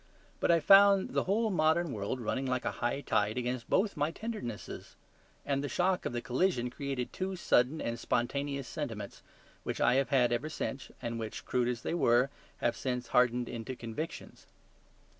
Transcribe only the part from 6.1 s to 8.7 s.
that collision created two sudden and spontaneous